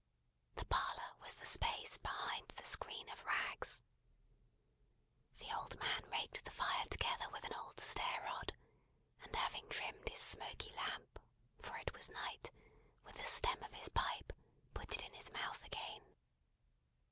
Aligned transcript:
The 0.55 0.65
parlour 0.65 1.13
was 1.21 1.35
the 1.35 1.45
space 1.45 1.99
behind 1.99 2.47
the 2.55 2.65
screen 2.65 3.07
of 3.09 3.23
rags. 3.23 3.83
The 5.37 5.55
old 5.55 5.77
man 5.79 6.09
raked 6.09 6.43
the 6.43 6.49
fire 6.49 6.85
together 6.89 7.29
with 7.29 7.43
an 7.43 7.53
old 7.53 7.79
stair 7.79 8.23
rod, 8.23 8.53
and 9.21 9.35
having 9.35 9.69
trimmed 9.69 10.09
his 10.09 10.19
smoky 10.21 10.73
lamp 10.73 11.19
(for 11.61 11.77
it 11.77 11.93
was 11.93 12.09
night), 12.09 12.49
with 13.03 13.17
the 13.17 13.25
stem 13.25 13.61
of 13.61 13.75
his 13.75 13.89
pipe, 13.89 14.33
put 14.73 14.91
it 14.91 15.05
in 15.05 15.13
his 15.13 15.31
mouth 15.33 15.63
again. 15.63 16.01